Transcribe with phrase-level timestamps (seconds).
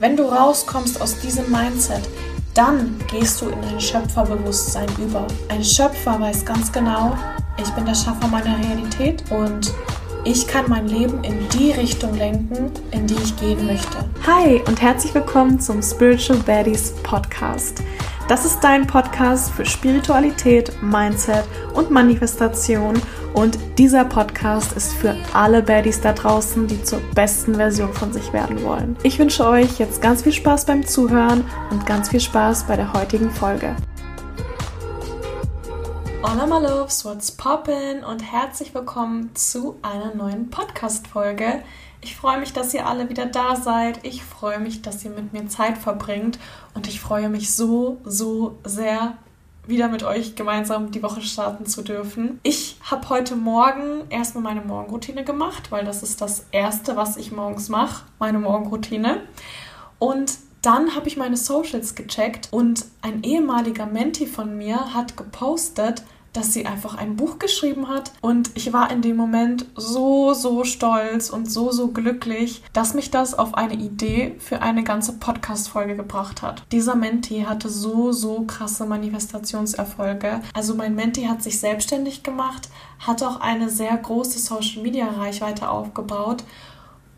[0.00, 2.08] Wenn du rauskommst aus diesem Mindset,
[2.54, 5.26] dann gehst du in ein Schöpferbewusstsein über.
[5.50, 7.18] Ein Schöpfer weiß ganz genau,
[7.62, 9.74] ich bin der Schaffer meiner Realität und
[10.24, 13.98] ich kann mein Leben in die Richtung lenken, in die ich gehen möchte.
[14.26, 17.82] Hi und herzlich willkommen zum Spiritual Baddies Podcast.
[18.26, 21.44] Das ist dein Podcast für Spiritualität, Mindset
[21.74, 22.94] und Manifestation.
[23.32, 28.32] Und dieser Podcast ist für alle Baddies da draußen, die zur besten Version von sich
[28.32, 28.96] werden wollen.
[29.04, 32.92] Ich wünsche euch jetzt ganz viel Spaß beim Zuhören und ganz viel Spaß bei der
[32.92, 33.76] heutigen Folge.
[36.22, 41.62] Hola my loves, what's poppin' und herzlich willkommen zu einer neuen Podcast-Folge.
[42.02, 44.00] Ich freue mich, dass ihr alle wieder da seid.
[44.04, 46.38] Ich freue mich, dass ihr mit mir Zeit verbringt.
[46.74, 49.18] Und ich freue mich so, so sehr,
[49.70, 52.38] wieder mit euch gemeinsam die Woche starten zu dürfen.
[52.42, 57.32] Ich habe heute Morgen erstmal meine Morgenroutine gemacht, weil das ist das Erste, was ich
[57.32, 59.22] morgens mache, meine Morgenroutine.
[59.98, 66.02] Und dann habe ich meine Socials gecheckt und ein ehemaliger Menti von mir hat gepostet,
[66.32, 68.12] dass sie einfach ein Buch geschrieben hat.
[68.20, 73.10] Und ich war in dem Moment so, so stolz und so, so glücklich, dass mich
[73.10, 76.62] das auf eine Idee für eine ganze Podcast-Folge gebracht hat.
[76.72, 80.40] Dieser Menti hatte so, so krasse Manifestationserfolge.
[80.54, 86.44] Also mein Menti hat sich selbstständig gemacht, hat auch eine sehr große Social-Media-Reichweite aufgebaut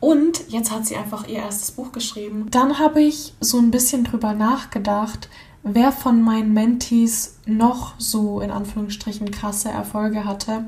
[0.02, 2.48] und jetzt hat sie einfach ihr erstes Buch geschrieben.
[2.50, 5.28] Dann habe ich so ein bisschen drüber nachgedacht,
[5.62, 10.64] wer von meinen Mentees noch so in Anführungsstrichen krasse Erfolge hatte.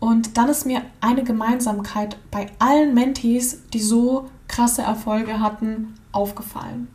[0.00, 6.88] Und dann ist mir eine Gemeinsamkeit bei allen Mentees, die so krasse Erfolge hatten, aufgefallen.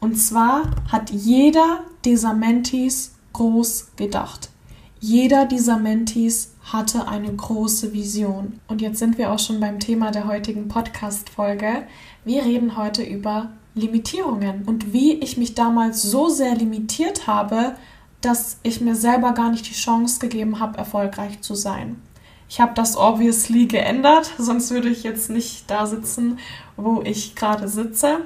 [0.00, 4.50] Und zwar hat jeder dieser Mentees groß gedacht.
[4.98, 8.60] Jeder dieser Mentees hatte eine große Vision.
[8.68, 11.86] Und jetzt sind wir auch schon beim Thema der heutigen Podcast-Folge.
[12.24, 17.76] Wir reden heute über Limitierungen und wie ich mich damals so sehr limitiert habe,
[18.20, 22.00] dass ich mir selber gar nicht die Chance gegeben habe, erfolgreich zu sein.
[22.48, 26.38] Ich habe das obviously geändert, sonst würde ich jetzt nicht da sitzen,
[26.76, 28.18] wo ich gerade sitze.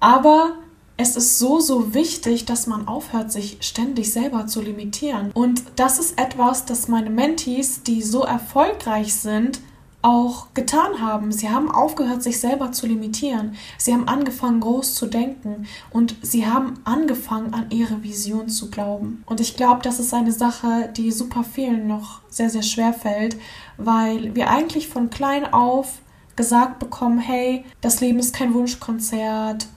[0.00, 0.56] Aber
[0.96, 5.32] es ist so, so wichtig, dass man aufhört, sich ständig selber zu limitieren.
[5.32, 9.60] Und das ist etwas, das meine Mentees, die so erfolgreich sind,
[10.04, 11.32] auch getan haben.
[11.32, 13.56] Sie haben aufgehört, sich selber zu limitieren.
[13.78, 19.24] Sie haben angefangen, groß zu denken und sie haben angefangen, an ihre Vision zu glauben.
[19.26, 23.36] Und ich glaube, das ist eine Sache, die super vielen noch sehr, sehr schwer fällt,
[23.78, 26.00] weil wir eigentlich von klein auf
[26.36, 29.68] gesagt bekommen, hey, das Leben ist kein Wunschkonzert,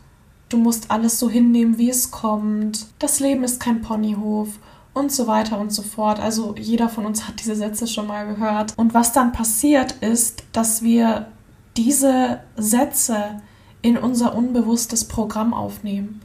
[0.49, 4.59] du musst alles so hinnehmen, wie es kommt, das Leben ist kein Ponyhof
[4.97, 6.19] und so weiter und so fort.
[6.19, 8.74] Also jeder von uns hat diese Sätze schon mal gehört.
[8.78, 11.28] Und was dann passiert ist, dass wir
[11.75, 13.41] diese Sätze
[13.81, 16.22] in unser unbewusstes Programm aufnehmen.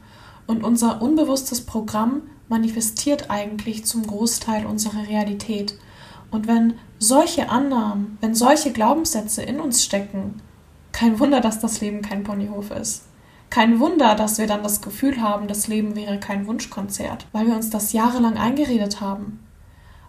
[0.47, 5.77] Und unser unbewusstes Programm manifestiert eigentlich zum Großteil unsere Realität.
[6.31, 10.41] Und wenn solche Annahmen, wenn solche Glaubenssätze in uns stecken,
[10.91, 13.03] kein Wunder, dass das Leben kein Ponyhof ist.
[13.53, 17.55] Kein Wunder, dass wir dann das Gefühl haben, das Leben wäre kein Wunschkonzert, weil wir
[17.55, 19.41] uns das jahrelang eingeredet haben,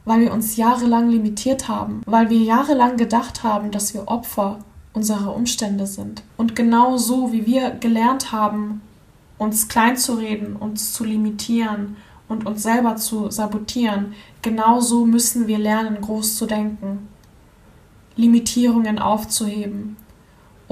[0.06, 4.60] weil wir uns jahrelang limitiert haben, weil wir jahrelang gedacht haben, dass wir Opfer
[4.94, 6.22] unserer Umstände sind.
[6.38, 8.81] Und genau so, wie wir gelernt haben,
[9.37, 11.99] uns klein zu reden, uns zu limitieren
[12.31, 17.11] und uns selber zu sabotieren, genau so müssen wir lernen, groß zu denken,
[18.16, 19.97] Limitierungen aufzuheben,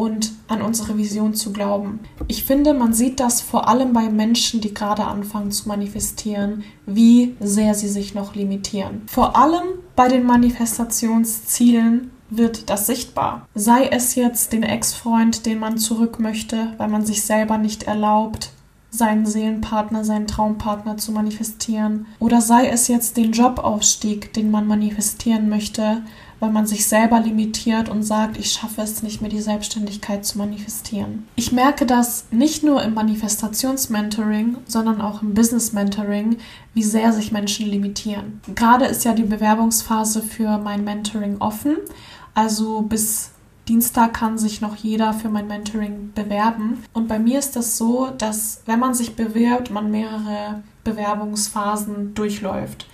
[0.03, 2.01] und an unsere Vision zu glauben.
[2.27, 7.37] Ich finde, man sieht das vor allem bei Menschen, die gerade anfangen zu manifestieren, wie
[7.39, 9.03] sehr sie sich noch limitieren.
[9.07, 9.63] Vor allem
[9.95, 13.47] bei den Manifestationszielen wird das sichtbar.
[13.55, 18.52] Sei es jetzt den Ex-Freund, den man zurück möchte, weil man sich selber nicht erlaubt,
[18.93, 22.07] seinen Seelenpartner, seinen Traumpartner zu manifestieren.
[22.19, 26.03] Oder sei es jetzt den Jobaufstieg, den man manifestieren möchte,
[26.41, 30.39] weil man sich selber limitiert und sagt, ich schaffe es nicht mehr, die Selbstständigkeit zu
[30.39, 31.27] manifestieren.
[31.37, 36.37] Ich merke das nicht nur im Manifestationsmentoring, sondern auch im Business-Mentoring,
[36.75, 38.41] wie sehr sich Menschen limitieren.
[38.55, 41.77] Gerade ist ja die Bewerbungsphase für mein Mentoring offen.
[42.35, 43.32] Also bis
[43.69, 46.83] Dienstag kann sich noch jeder für mein Mentoring bewerben.
[46.93, 52.87] Und bei mir ist das so, dass wenn man sich bewirbt, man mehrere Bewerbungsphasen durchläuft.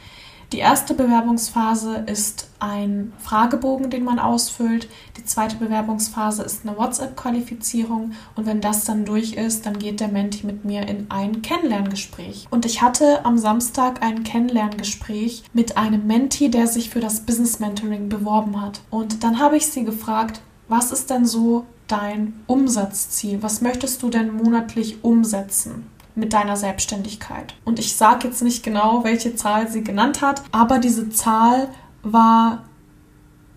[0.52, 4.88] Die erste Bewerbungsphase ist ein Fragebogen, den man ausfüllt.
[5.18, 8.12] Die zweite Bewerbungsphase ist eine WhatsApp-Qualifizierung.
[8.34, 12.46] Und wenn das dann durch ist, dann geht der Menti mit mir in ein Kennenlerngespräch.
[12.48, 17.58] Und ich hatte am Samstag ein Kennenlerngespräch mit einem Menti, der sich für das Business
[17.58, 18.80] Mentoring beworben hat.
[18.88, 23.42] Und dann habe ich sie gefragt, was ist denn so dein Umsatzziel?
[23.42, 25.86] Was möchtest du denn monatlich umsetzen?
[26.18, 27.54] mit deiner Selbstständigkeit.
[27.64, 31.68] Und ich sage jetzt nicht genau, welche Zahl sie genannt hat, aber diese Zahl
[32.02, 32.64] war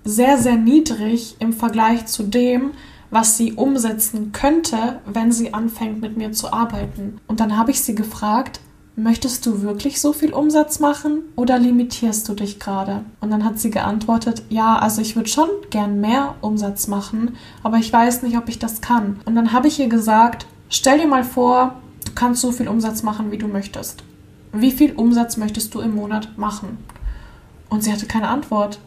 [0.04, 2.72] sehr, sehr niedrig im Vergleich zu dem,
[3.10, 7.20] was sie umsetzen könnte, wenn sie anfängt mit mir zu arbeiten.
[7.28, 8.62] Und dann habe ich sie gefragt,
[8.96, 13.04] möchtest du wirklich so viel Umsatz machen oder limitierst du dich gerade?
[13.20, 17.78] Und dann hat sie geantwortet, ja, also ich würde schon gern mehr Umsatz machen, aber
[17.78, 19.20] ich weiß nicht, ob ich das kann.
[19.26, 23.04] Und dann habe ich ihr gesagt, stell dir mal vor, du kannst so viel Umsatz
[23.04, 24.04] machen, wie du möchtest.
[24.54, 26.78] Wie viel Umsatz möchtest du im Monat machen?
[27.70, 28.80] Und sie hatte keine Antwort.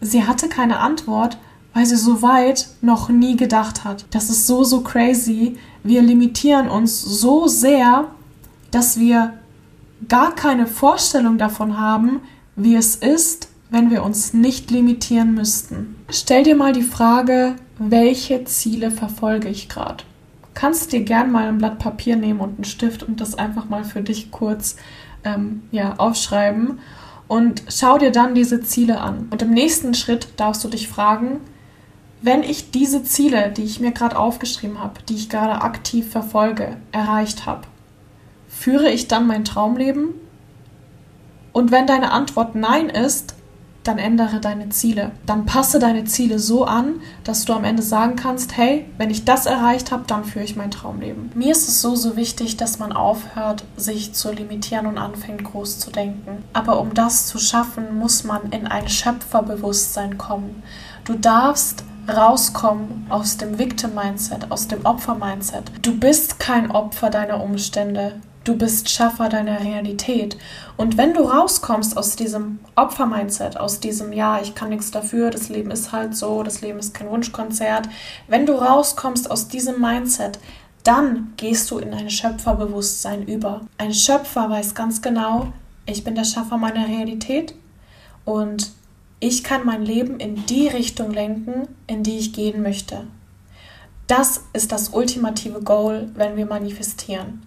[0.00, 1.38] Sie hatte keine Antwort,
[1.74, 4.06] weil sie so weit noch nie gedacht hat.
[4.12, 5.56] Das ist so, so crazy.
[5.82, 8.06] Wir limitieren uns so sehr,
[8.70, 9.34] dass wir
[10.06, 12.20] gar keine Vorstellung davon haben,
[12.56, 15.96] wie es ist, wenn wir uns nicht limitieren müssten.
[16.10, 20.04] Stell dir mal die Frage, welche Ziele verfolge ich gerade?
[20.54, 23.84] Kannst dir gern mal ein Blatt Papier nehmen und einen Stift und das einfach mal
[23.84, 24.76] für dich kurz
[25.24, 26.78] ähm, ja, aufschreiben
[27.28, 29.28] und schau dir dann diese Ziele an.
[29.30, 31.40] Und im nächsten Schritt darfst du dich fragen,
[32.20, 36.76] wenn ich diese Ziele, die ich mir gerade aufgeschrieben habe, die ich gerade aktiv verfolge,
[36.90, 37.62] erreicht habe,
[38.58, 40.14] führe ich dann mein Traumleben?
[41.52, 43.34] Und wenn deine Antwort Nein ist,
[43.84, 45.12] dann ändere deine Ziele.
[45.24, 49.24] Dann passe deine Ziele so an, dass du am Ende sagen kannst, hey, wenn ich
[49.24, 51.30] das erreicht habe, dann führe ich mein Traumleben.
[51.34, 55.78] Mir ist es so, so wichtig, dass man aufhört, sich zu limitieren und anfängt, groß
[55.78, 56.44] zu denken.
[56.52, 60.62] Aber um das zu schaffen, muss man in ein Schöpferbewusstsein kommen.
[61.04, 65.72] Du darfst rauskommen aus dem Victim-Mindset, aus dem Opfer-Mindset.
[65.82, 68.20] Du bist kein Opfer deiner Umstände.
[68.48, 70.38] Du bist Schaffer deiner Realität.
[70.78, 75.50] Und wenn du rauskommst aus diesem Opfer-Mindset, aus diesem, ja, ich kann nichts dafür, das
[75.50, 77.90] Leben ist halt so, das Leben ist kein Wunschkonzert,
[78.26, 80.38] wenn du rauskommst aus diesem Mindset,
[80.82, 83.66] dann gehst du in ein Schöpferbewusstsein über.
[83.76, 85.52] Ein Schöpfer weiß ganz genau,
[85.84, 87.54] ich bin der Schaffer meiner Realität
[88.24, 88.70] und
[89.20, 93.04] ich kann mein Leben in die Richtung lenken, in die ich gehen möchte.
[94.06, 97.42] Das ist das ultimative Goal, wenn wir manifestieren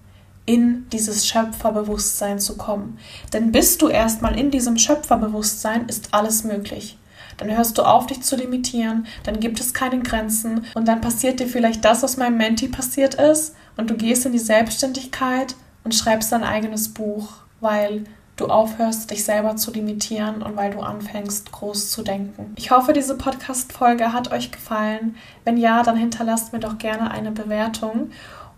[0.46, 2.98] in dieses Schöpferbewusstsein zu kommen.
[3.34, 6.98] Denn bist du erstmal in diesem Schöpferbewusstsein, ist alles möglich.
[7.38, 11.40] Dann hörst du auf, dich zu limitieren, dann gibt es keine Grenzen und dann passiert
[11.40, 15.96] dir vielleicht das, was meinem Menti passiert ist und du gehst in die Selbstständigkeit und
[15.96, 17.30] schreibst dein eigenes Buch,
[17.60, 18.04] weil
[18.38, 22.54] du aufhörst, dich selber zu limitieren und weil du anfängst, groß zu denken.
[22.56, 25.16] Ich hoffe, diese Podcast-Folge hat euch gefallen.
[25.44, 28.12] Wenn ja, dann hinterlasst mir doch gerne eine Bewertung.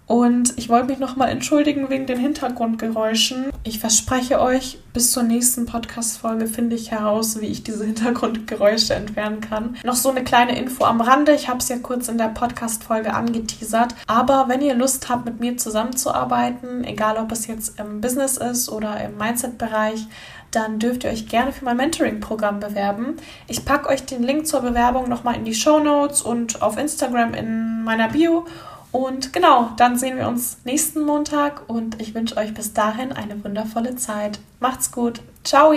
[0.05, 3.51] Und ich wollte mich nochmal entschuldigen wegen den Hintergrundgeräuschen.
[3.63, 9.39] Ich verspreche euch, bis zur nächsten Podcast-Folge finde ich heraus, wie ich diese Hintergrundgeräusche entfernen
[9.39, 9.77] kann.
[9.83, 11.33] Noch so eine kleine Info am Rande.
[11.33, 13.95] Ich habe es ja kurz in der Podcast-Folge angeteasert.
[14.05, 18.69] Aber wenn ihr Lust habt, mit mir zusammenzuarbeiten, egal ob es jetzt im Business ist
[18.69, 20.07] oder im Mindset-Bereich,
[20.51, 23.17] dann dürft ihr euch gerne für mein Mentoring-Programm bewerben.
[23.47, 27.33] Ich packe euch den Link zur Bewerbung nochmal in die Show Notes und auf Instagram
[27.33, 28.45] in meiner Bio.
[28.93, 33.43] Und genau, dann sehen wir uns nächsten Montag und ich wünsche euch bis dahin eine
[33.43, 34.39] wundervolle Zeit.
[34.59, 35.21] Macht's gut.
[35.43, 35.73] Ciao!